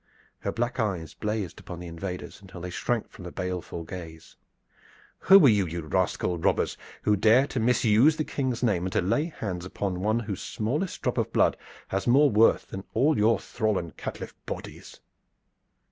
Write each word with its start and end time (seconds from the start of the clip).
Her 0.39 0.51
black 0.51 0.79
eyes 0.79 1.13
blazed 1.13 1.59
upon 1.59 1.79
the 1.79 1.85
invaders 1.85 2.41
until 2.41 2.59
they 2.61 2.71
shrank 2.71 3.11
from 3.11 3.23
that 3.25 3.35
baleful 3.35 3.83
gaze. 3.83 4.35
"Who 5.19 5.45
are 5.45 5.47
you, 5.47 5.67
you 5.67 5.81
rascal 5.83 6.39
robbers, 6.39 6.75
who 7.03 7.15
dare 7.15 7.45
to 7.45 7.59
misuse 7.59 8.15
the 8.17 8.23
King's 8.23 8.63
name 8.63 8.87
and 8.87 8.93
to 8.93 9.01
lay 9.03 9.25
hands 9.25 9.63
upon 9.63 9.99
one 9.99 10.21
whose 10.21 10.41
smallest 10.41 11.03
drop 11.03 11.19
of 11.19 11.31
blood 11.31 11.55
has 11.89 12.07
more 12.07 12.31
worth 12.31 12.65
than 12.69 12.83
all 12.95 13.15
your 13.15 13.37
thrall 13.37 13.77
and 13.77 13.95
caitiff 13.95 14.33
bodies?" 14.47 14.99